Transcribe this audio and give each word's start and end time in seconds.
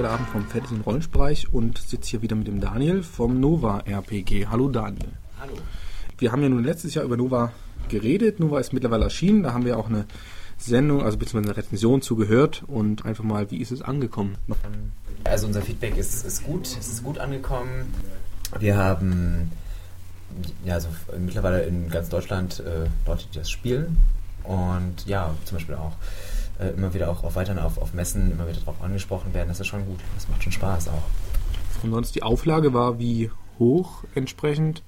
heute 0.00 0.08
Abend 0.08 0.28
vom 0.28 0.46
Fantasy- 0.46 0.74
und 0.74 0.86
Rollenbereich 0.86 1.52
und 1.52 1.78
sitze 1.78 2.10
hier 2.10 2.22
wieder 2.22 2.36
mit 2.36 2.46
dem 2.46 2.60
Daniel 2.60 3.02
vom 3.02 3.38
Nova 3.38 3.80
RPG. 3.80 4.46
Hallo 4.46 4.68
Daniel. 4.68 5.10
Hallo. 5.40 5.52
Wir 6.18 6.32
haben 6.32 6.42
ja 6.42 6.48
nun 6.48 6.64
letztes 6.64 6.94
Jahr 6.94 7.04
über 7.04 7.16
Nova 7.16 7.52
geredet. 7.88 8.40
Nova 8.40 8.60
ist 8.60 8.72
mittlerweile 8.72 9.04
erschienen. 9.04 9.42
Da 9.42 9.52
haben 9.52 9.64
wir 9.64 9.78
auch 9.78 9.88
eine 9.88 10.06
Sendung, 10.58 11.02
also 11.02 11.18
beziehungsweise 11.18 11.52
eine 11.52 11.64
Rezension 11.64 12.02
zugehört 12.02 12.62
und 12.66 13.04
einfach 13.04 13.22
mal, 13.22 13.50
wie 13.50 13.58
ist 13.58 13.72
es 13.72 13.82
angekommen? 13.82 14.36
Also 15.24 15.46
unser 15.46 15.62
Feedback 15.62 15.96
ist, 15.96 16.24
ist 16.24 16.44
gut, 16.44 16.66
es 16.66 16.88
ist 16.88 17.04
gut 17.04 17.18
angekommen. 17.18 17.92
Wir 18.58 18.76
haben 18.76 19.50
ja 20.64 20.74
also 20.74 20.88
mittlerweile 21.18 21.62
in 21.64 21.90
ganz 21.90 22.08
Deutschland 22.08 22.60
äh, 22.60 22.86
Leute, 23.06 23.24
die 23.32 23.38
das 23.38 23.50
spielen 23.50 23.98
und 24.44 25.06
ja, 25.06 25.34
zum 25.44 25.58
Beispiel 25.58 25.74
auch 25.74 25.92
äh, 26.60 26.70
immer 26.70 26.94
wieder 26.94 27.10
auch 27.10 27.24
auf 27.24 27.36
weiteren 27.36 27.58
auf, 27.58 27.78
auf 27.78 27.94
Messen 27.94 28.32
immer 28.32 28.46
wieder 28.48 28.60
darauf 28.60 28.82
angesprochen 28.82 29.34
werden. 29.34 29.48
Das 29.48 29.60
ist 29.60 29.66
schon 29.66 29.86
gut. 29.86 29.98
Das 30.14 30.28
macht 30.28 30.42
schon 30.42 30.52
Spaß 30.52 30.88
auch. 30.88 31.02
Und 31.82 31.92
sonst 31.92 32.14
die 32.14 32.22
Auflage 32.22 32.74
war 32.74 32.98
wie 32.98 33.30
hoch 33.58 34.04
entsprechend? 34.14 34.82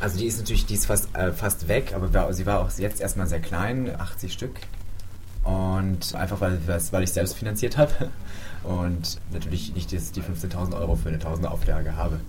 Also 0.00 0.18
die 0.18 0.26
ist 0.26 0.38
natürlich, 0.38 0.66
die 0.66 0.74
ist 0.74 0.86
fast, 0.86 1.14
äh, 1.14 1.32
fast 1.32 1.68
weg, 1.68 1.92
aber 1.94 2.12
war, 2.12 2.32
sie 2.32 2.46
war 2.46 2.60
auch 2.60 2.70
jetzt 2.78 3.00
erstmal 3.00 3.26
sehr 3.26 3.40
klein, 3.40 3.94
80 3.94 4.32
Stück. 4.32 4.60
Und 5.44 6.14
einfach 6.14 6.40
weil, 6.40 6.60
weil 6.66 7.02
ich 7.02 7.12
selbst 7.12 7.34
finanziert 7.34 7.76
habe 7.76 8.10
und 8.64 9.18
natürlich 9.32 9.74
nicht 9.74 9.92
jetzt 9.92 10.16
die 10.16 10.22
15.000 10.22 10.78
Euro 10.78 10.96
für 10.96 11.08
eine 11.08 11.18
1000 11.18 11.46
Auflage 11.46 11.96
habe. 11.96 12.20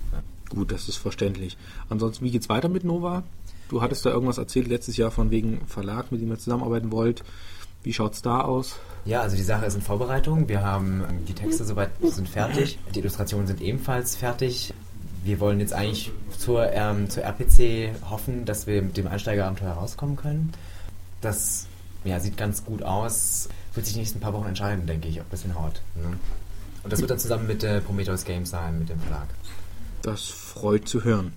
Gut, 0.50 0.72
das 0.72 0.88
ist 0.88 0.98
verständlich. 0.98 1.58
Ansonsten, 1.90 2.26
wie 2.26 2.32
geht's 2.32 2.50
weiter 2.50 2.70
mit 2.70 2.84
Nova? 2.84 3.24
Du 3.70 3.82
hattest 3.82 4.06
da 4.06 4.12
irgendwas 4.12 4.38
erzählt 4.38 4.68
letztes 4.68 4.98
Jahr 4.98 5.10
von 5.10 5.32
wegen 5.32 5.66
Verlag, 5.66 6.12
mit 6.12 6.22
dem 6.22 6.30
ihr 6.30 6.38
zusammenarbeiten 6.38 6.92
wollt. 6.92 7.24
Wie 7.84 7.94
schaut's 7.94 8.22
da 8.22 8.42
aus? 8.42 8.78
Ja, 9.06 9.22
also 9.22 9.36
die 9.36 9.44
Sache 9.44 9.66
ist 9.66 9.76
in 9.76 9.82
Vorbereitung. 9.82 10.48
Wir 10.48 10.64
haben 10.64 11.04
die 11.28 11.34
Texte 11.34 11.66
soweit 11.66 11.90
sind 12.02 12.30
fertig. 12.30 12.80
Die 12.96 13.00
Illustrationen 13.00 13.48
sind 13.48 13.62
ebenfalls 13.62 14.16
fertig. 14.16 14.74
Wir 15.26 15.40
wollen 15.40 15.60
jetzt 15.60 15.74
eigentlich 15.74 16.12
zur, 16.38 16.72
ähm, 16.72 17.10
zur 17.10 17.24
RPC 17.24 17.92
hoffen, 18.10 18.46
dass 18.46 18.68
wir 18.68 18.82
mit 18.82 18.98
dem 18.98 19.08
Einsteigerabenteuer 19.08 19.74
rauskommen 19.74 20.16
können. 20.16 20.54
Das 21.22 21.68
ja, 22.06 22.20
sieht 22.20 22.38
ganz 22.38 22.64
gut 22.66 22.84
aus. 22.84 23.50
Wird 23.74 23.86
sich 23.86 23.94
die 23.94 24.00
nächsten 24.00 24.20
paar 24.20 24.34
Wochen 24.34 24.48
entscheiden, 24.48 24.86
denke 24.86 25.08
ich, 25.08 25.20
ob 25.20 25.30
das 25.30 25.42
hinhaut. 25.42 25.82
Ne? 25.96 26.18
Und 26.84 26.92
das 26.92 27.00
wird 27.00 27.12
dann 27.12 27.20
zusammen 27.20 27.48
mit 27.48 27.64
der 27.64 27.80
Prometheus 27.80 28.26
Games 28.26 28.50
sein, 28.50 28.80
mit 28.80 28.90
dem 28.90 29.00
Verlag. 29.00 29.28
Das 30.02 30.26
freut 30.26 30.88
zu 30.88 31.04
hören. 31.04 31.34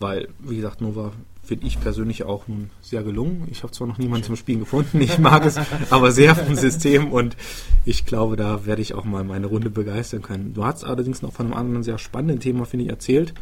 Weil, 0.00 0.28
wie 0.40 0.56
gesagt, 0.56 0.80
Nova 0.80 1.12
finde 1.42 1.66
ich 1.66 1.80
persönlich 1.80 2.24
auch 2.24 2.48
nun 2.48 2.70
sehr 2.80 3.02
gelungen. 3.02 3.46
Ich 3.50 3.62
habe 3.62 3.72
zwar 3.72 3.86
noch 3.86 3.98
niemanden 3.98 4.26
zum 4.26 4.36
Spielen 4.36 4.60
gefunden, 4.60 5.00
ich 5.00 5.18
mag 5.18 5.44
es 5.44 5.58
aber 5.90 6.10
sehr 6.10 6.34
vom 6.34 6.54
System 6.54 7.12
und 7.12 7.36
ich 7.84 8.06
glaube, 8.06 8.36
da 8.36 8.64
werde 8.66 8.82
ich 8.82 8.94
auch 8.94 9.04
mal 9.04 9.24
meine 9.24 9.46
Runde 9.46 9.70
begeistern 9.70 10.22
können. 10.22 10.54
Du 10.54 10.64
hast 10.64 10.84
allerdings 10.84 11.22
noch 11.22 11.32
von 11.32 11.46
einem 11.46 11.54
anderen 11.54 11.82
sehr 11.82 11.98
spannenden 11.98 12.40
Thema, 12.40 12.64
finde 12.64 12.86
ich, 12.86 12.90
erzählt, 12.90 13.34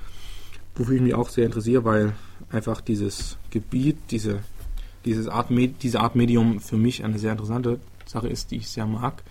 wofür 0.75 0.97
ich 0.97 1.03
mich 1.03 1.15
auch 1.15 1.29
sehr 1.29 1.47
interessiere, 1.47 1.85
weil 1.85 2.13
einfach 2.51 2.81
dieses 2.81 3.39
Gebiet, 3.51 3.99
diese, 4.11 4.41
dieses 5.05 5.29
Art, 5.29 5.47
diese 5.51 6.01
Art 6.01 6.17
Medium 6.17 6.61
für 6.61 6.77
mich 6.77 7.05
eine 7.05 7.19
sehr 7.19 7.33
interessante 7.33 7.79
Sache 8.07 8.29
ist, 8.29 8.51
die 8.51 8.57
ich 8.57 8.69
sehr 8.69 8.87
mag. 8.87 9.23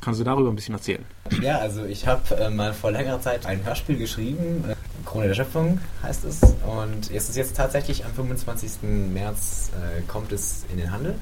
Kannst 0.00 0.20
du 0.20 0.24
darüber 0.24 0.48
ein 0.48 0.54
bisschen 0.54 0.74
erzählen? 0.74 1.04
Ja, 1.42 1.58
also 1.58 1.84
ich 1.84 2.06
habe 2.06 2.36
äh, 2.36 2.50
mal 2.50 2.72
vor 2.72 2.92
längerer 2.92 3.20
Zeit 3.20 3.46
ein 3.46 3.64
Hörspiel 3.64 3.96
geschrieben. 3.96 4.64
Äh, 4.68 4.76
Krone 5.08 5.26
der 5.26 5.34
Schöpfung 5.34 5.80
heißt 6.02 6.24
es. 6.24 6.40
Und 6.42 7.10
es 7.10 7.30
ist 7.30 7.36
jetzt 7.36 7.56
tatsächlich 7.56 8.04
am 8.04 8.12
25. 8.12 8.82
März 8.82 9.70
äh, 9.72 10.02
kommt 10.02 10.32
es 10.32 10.66
in 10.70 10.76
den 10.76 10.92
Handel. 10.92 11.14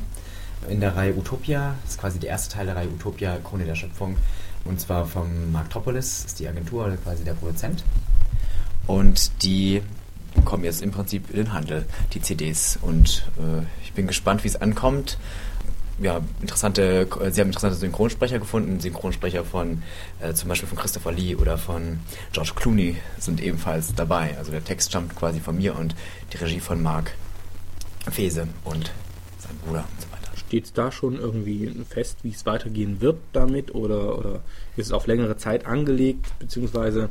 In 0.68 0.80
der 0.80 0.96
Reihe 0.96 1.14
Utopia. 1.14 1.76
Das 1.82 1.92
ist 1.92 2.00
quasi 2.00 2.18
der 2.18 2.30
erste 2.30 2.56
Teil 2.56 2.66
der 2.66 2.74
Reihe 2.74 2.88
Utopia, 2.88 3.38
Krone 3.44 3.64
der 3.64 3.76
Schöpfung. 3.76 4.16
Und 4.64 4.80
zwar 4.80 5.06
vom 5.06 5.52
Marktropolis, 5.52 6.24
ist 6.24 6.40
die 6.40 6.48
Agentur, 6.48 6.98
quasi 7.04 7.22
der 7.22 7.34
Produzent. 7.34 7.84
Und 8.88 9.44
die 9.44 9.82
kommen 10.44 10.64
jetzt 10.64 10.82
im 10.82 10.90
Prinzip 10.90 11.30
in 11.30 11.36
den 11.36 11.52
Handel, 11.52 11.86
die 12.12 12.20
CDs. 12.20 12.80
Und 12.82 13.30
äh, 13.38 13.62
ich 13.84 13.92
bin 13.92 14.08
gespannt, 14.08 14.42
wie 14.42 14.48
es 14.48 14.56
ankommt 14.56 15.16
ja, 15.98 16.20
interessante, 16.40 17.08
sie 17.30 17.40
haben 17.40 17.48
interessante 17.48 17.76
Synchronsprecher 17.76 18.38
gefunden. 18.38 18.80
Synchronsprecher 18.80 19.44
von 19.44 19.82
äh, 20.20 20.34
zum 20.34 20.48
Beispiel 20.48 20.68
von 20.68 20.78
Christopher 20.78 21.12
Lee 21.12 21.34
oder 21.36 21.56
von 21.56 22.00
George 22.32 22.52
Clooney 22.54 22.96
sind 23.18 23.42
ebenfalls 23.42 23.94
dabei. 23.94 24.36
Also 24.36 24.50
der 24.50 24.64
Text 24.64 24.90
stammt 24.90 25.16
quasi 25.16 25.40
von 25.40 25.56
mir 25.56 25.76
und 25.76 25.94
die 26.32 26.36
Regie 26.36 26.60
von 26.60 26.82
Mark 26.82 27.12
Fese 28.10 28.46
und 28.64 28.92
sein 29.38 29.56
Bruder 29.64 29.84
und 29.90 30.02
so 30.02 30.12
weiter. 30.12 30.36
Steht 30.36 30.66
es 30.66 30.72
da 30.72 30.92
schon 30.92 31.18
irgendwie 31.18 31.72
fest, 31.88 32.18
wie 32.22 32.30
es 32.30 32.44
weitergehen 32.44 33.00
wird 33.00 33.18
damit 33.32 33.74
oder, 33.74 34.18
oder 34.18 34.40
ist 34.76 34.86
es 34.86 34.92
auf 34.92 35.06
längere 35.06 35.36
Zeit 35.38 35.66
angelegt, 35.66 36.26
beziehungsweise 36.38 37.08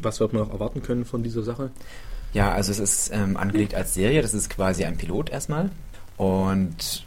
was 0.00 0.20
wird 0.20 0.32
man 0.32 0.42
noch 0.42 0.52
erwarten 0.52 0.82
können 0.82 1.04
von 1.04 1.22
dieser 1.22 1.42
Sache? 1.42 1.70
Ja, 2.34 2.52
also 2.52 2.72
es 2.72 2.78
ist 2.78 3.10
ähm, 3.12 3.36
angelegt 3.36 3.74
als 3.74 3.94
Serie, 3.94 4.22
das 4.22 4.34
ist 4.34 4.50
quasi 4.50 4.84
ein 4.84 4.96
Pilot 4.96 5.30
erstmal 5.30 5.70
und 6.16 7.04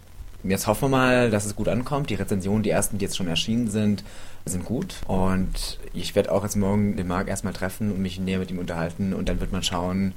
Jetzt 0.48 0.68
hoffen 0.68 0.84
wir 0.84 0.90
mal, 0.90 1.32
dass 1.32 1.46
es 1.46 1.56
gut 1.56 1.68
ankommt. 1.68 2.10
Die 2.12 2.16
Rezensionen, 2.16 2.62
die 2.62 2.70
ersten, 2.70 3.00
die 3.00 3.06
jetzt 3.06 3.18
schon 3.18 3.28
erschienen 3.28 3.68
sind, 3.68 4.04
sind 4.46 4.64
gut. 4.64 4.98
Und 5.08 5.80
ich 5.94 6.14
werde 6.16 6.32
auch 6.32 6.44
jetzt 6.44 6.56
morgen 6.56 6.96
den 6.96 7.08
Marc 7.08 7.28
erstmal 7.28 7.54
treffen 7.54 7.92
und 7.92 8.00
mich 8.00 8.20
näher 8.20 8.38
mit 8.38 8.52
ihm 8.52 8.60
unterhalten. 8.60 9.14
Und 9.14 9.28
dann 9.28 9.40
wird 9.40 9.52
man 9.52 9.64
schauen, 9.64 10.14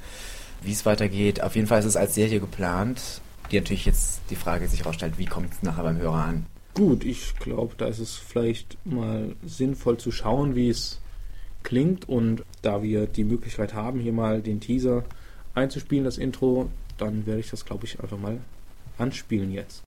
wie 0.61 0.71
es 0.71 0.85
weitergeht. 0.85 1.41
Auf 1.41 1.55
jeden 1.55 1.67
Fall 1.67 1.79
ist 1.79 1.85
es 1.85 1.95
als 1.95 2.13
Serie 2.13 2.39
geplant, 2.39 3.21
die 3.51 3.59
natürlich 3.59 3.85
jetzt 3.85 4.21
die 4.29 4.35
Frage 4.35 4.67
sich 4.67 4.81
herausstellt, 4.81 5.17
wie 5.17 5.25
kommt 5.25 5.51
es 5.51 5.63
nachher 5.63 5.83
beim 5.83 5.97
Hörer 5.97 6.25
an. 6.25 6.45
Gut, 6.75 7.03
ich 7.03 7.35
glaube, 7.37 7.73
da 7.77 7.87
ist 7.87 7.99
es 7.99 8.15
vielleicht 8.15 8.77
mal 8.85 9.35
sinnvoll 9.43 9.97
zu 9.97 10.11
schauen, 10.11 10.55
wie 10.55 10.69
es 10.69 11.01
klingt. 11.63 12.07
Und 12.07 12.43
da 12.61 12.83
wir 12.83 13.07
die 13.07 13.23
Möglichkeit 13.23 13.73
haben, 13.73 13.99
hier 13.99 14.13
mal 14.13 14.43
den 14.43 14.59
Teaser 14.59 15.03
einzuspielen, 15.55 16.05
das 16.05 16.19
Intro, 16.19 16.69
dann 16.99 17.25
werde 17.25 17.39
ich 17.39 17.49
das, 17.49 17.65
glaube 17.65 17.85
ich, 17.85 17.99
einfach 17.99 18.19
mal 18.19 18.37
anspielen 18.99 19.51
jetzt. 19.51 19.83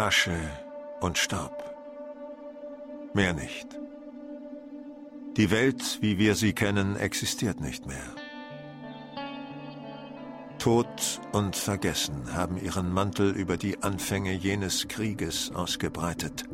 Asche 0.00 0.40
und 1.00 1.18
Staub. 1.18 1.74
Mehr 3.12 3.34
nicht. 3.34 3.68
Die 5.36 5.50
Welt, 5.50 5.98
wie 6.00 6.16
wir 6.16 6.36
sie 6.36 6.54
kennen, 6.54 6.96
existiert 6.96 7.60
nicht 7.60 7.84
mehr. 7.86 8.08
Tod 10.58 11.20
und 11.32 11.54
Vergessen 11.54 12.32
haben 12.32 12.56
ihren 12.56 12.90
Mantel 12.90 13.32
über 13.32 13.58
die 13.58 13.82
Anfänge 13.82 14.32
jenes 14.32 14.88
Krieges 14.88 15.52
ausgebreitet, 15.54 16.44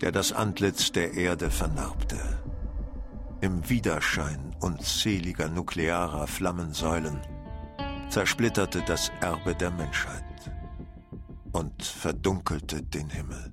der 0.00 0.12
das 0.12 0.32
Antlitz 0.32 0.92
der 0.92 1.14
Erde 1.14 1.50
vernarbte. 1.50 2.20
Im 3.40 3.68
Widerschein 3.68 4.54
unzähliger 4.60 5.48
nuklearer 5.48 6.28
Flammensäulen 6.28 7.20
zersplitterte 8.08 8.84
das 8.86 9.10
Erbe 9.20 9.56
der 9.56 9.72
Menschheit 9.72 10.22
und 11.52 11.82
verdunkelte 11.82 12.82
den 12.82 13.08
Himmel. 13.10 13.52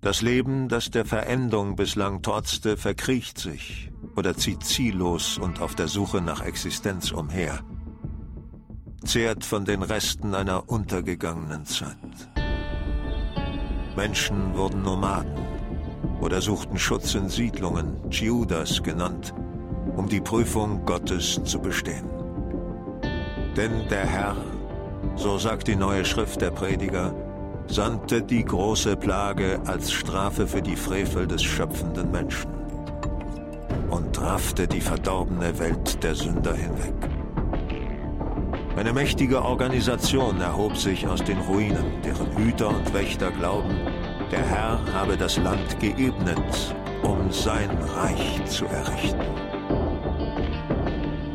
Das 0.00 0.22
Leben, 0.22 0.68
das 0.68 0.90
der 0.90 1.04
Verendung 1.04 1.74
bislang 1.74 2.22
trotzte, 2.22 2.76
verkriecht 2.76 3.38
sich 3.38 3.90
oder 4.14 4.36
zieht 4.36 4.62
ziellos 4.62 5.36
und 5.36 5.60
auf 5.60 5.74
der 5.74 5.88
Suche 5.88 6.20
nach 6.20 6.42
Existenz 6.42 7.10
umher, 7.10 7.60
zehrt 9.04 9.44
von 9.44 9.64
den 9.64 9.82
Resten 9.82 10.34
einer 10.34 10.68
untergegangenen 10.68 11.64
Zeit. 11.64 11.96
Menschen 13.96 14.54
wurden 14.54 14.82
Nomaden 14.82 15.44
oder 16.20 16.40
suchten 16.40 16.78
Schutz 16.78 17.14
in 17.14 17.28
Siedlungen, 17.28 18.10
Judas 18.10 18.82
genannt, 18.82 19.34
um 19.96 20.08
die 20.08 20.20
Prüfung 20.20 20.84
Gottes 20.84 21.40
zu 21.44 21.58
bestehen. 21.58 22.08
Denn 23.56 23.88
der 23.88 24.06
Herr 24.06 24.36
so 25.14 25.38
sagt 25.38 25.68
die 25.68 25.76
neue 25.76 26.04
Schrift 26.04 26.40
der 26.40 26.50
Prediger, 26.50 27.14
sandte 27.68 28.22
die 28.22 28.44
große 28.44 28.96
Plage 28.96 29.60
als 29.66 29.92
Strafe 29.92 30.46
für 30.46 30.62
die 30.62 30.76
Frevel 30.76 31.26
des 31.26 31.42
schöpfenden 31.42 32.10
Menschen 32.10 32.50
und 33.90 34.20
raffte 34.20 34.66
die 34.66 34.80
verdorbene 34.80 35.58
Welt 35.58 36.02
der 36.02 36.14
Sünder 36.14 36.54
hinweg. 36.54 36.94
Eine 38.76 38.92
mächtige 38.92 39.42
Organisation 39.42 40.40
erhob 40.40 40.76
sich 40.76 41.06
aus 41.08 41.24
den 41.24 41.38
Ruinen, 41.38 42.02
deren 42.04 42.36
Hüter 42.36 42.68
und 42.68 42.92
Wächter 42.92 43.30
glauben, 43.30 43.74
der 44.30 44.44
Herr 44.44 44.80
habe 44.92 45.16
das 45.16 45.38
Land 45.38 45.80
geebnet, 45.80 46.74
um 47.02 47.30
sein 47.30 47.70
Reich 47.94 48.44
zu 48.44 48.66
errichten. 48.66 49.20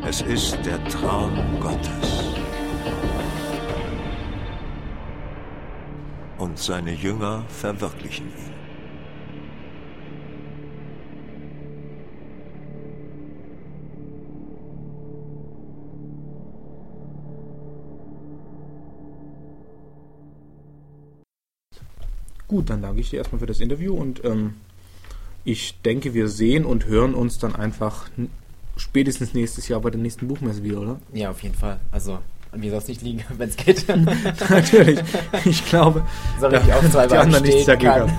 Es 0.06 0.20
ist 0.20 0.58
der 0.64 0.82
Traum 0.84 1.32
Gottes. 1.58 2.41
und 6.42 6.58
seine 6.58 6.92
Jünger 6.92 7.44
verwirklichen 7.48 8.26
ihn. 8.26 8.52
Gut, 22.48 22.70
dann 22.70 22.82
danke 22.82 23.00
ich 23.00 23.10
dir 23.10 23.18
erstmal 23.18 23.38
für 23.38 23.46
das 23.46 23.60
Interview 23.60 23.94
und 23.94 24.24
ähm, 24.24 24.54
ich 25.44 25.80
denke, 25.82 26.12
wir 26.12 26.26
sehen 26.26 26.64
und 26.64 26.86
hören 26.86 27.14
uns 27.14 27.38
dann 27.38 27.54
einfach 27.54 28.10
spätestens 28.76 29.32
nächstes 29.32 29.68
Jahr 29.68 29.80
bei 29.80 29.90
der 29.90 30.00
nächsten 30.00 30.26
Buchmesse 30.26 30.64
wieder, 30.64 30.80
oder? 30.80 31.00
Ja, 31.12 31.30
auf 31.30 31.42
jeden 31.44 31.54
Fall. 31.54 31.80
Also 31.92 32.18
an 32.52 32.60
mir 32.60 32.70
soll 32.70 32.80
es 32.80 32.88
nicht 32.88 33.02
liegen, 33.02 33.24
wenn 33.38 33.48
es 33.48 33.56
geht. 33.56 33.86
Natürlich. 34.50 35.00
Ich 35.44 35.64
glaube, 35.66 36.02
soll 36.38 36.54
ich 36.54 36.72
auch 36.72 36.90
zwei 36.90 37.06
die 37.06 37.16
anderen 37.16 37.44
nichts 37.44 37.64
dagegen 37.64 37.92
haben. 37.92 38.12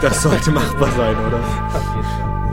Das 0.00 0.22
sollte 0.22 0.50
machbar 0.50 0.92
sein, 0.92 1.16
oder? 1.16 1.38
Auf 1.38 1.94
jeden 1.94 2.04
Fall. 2.04 2.49